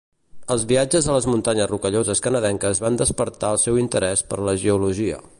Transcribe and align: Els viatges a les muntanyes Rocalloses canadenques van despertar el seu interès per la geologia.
Els 0.53 0.63
viatges 0.69 1.09
a 1.11 1.17
les 1.17 1.25
muntanyes 1.31 1.67
Rocalloses 1.71 2.23
canadenques 2.27 2.81
van 2.85 2.97
despertar 3.01 3.51
el 3.57 3.61
seu 3.65 3.77
interès 3.83 4.25
per 4.33 4.41
la 4.49 4.57
geologia. 4.65 5.21